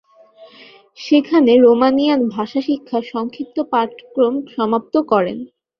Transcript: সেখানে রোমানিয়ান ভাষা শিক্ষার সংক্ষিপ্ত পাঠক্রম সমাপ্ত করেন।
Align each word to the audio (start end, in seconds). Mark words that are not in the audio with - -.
সেখানে 0.97 1.51
রোমানিয়ান 1.57 2.21
ভাষা 2.35 2.59
শিক্ষার 2.67 3.03
সংক্ষিপ্ত 3.13 3.57
পাঠক্রম 3.71 4.35
সমাপ্ত 4.55 4.93
করেন। 5.11 5.37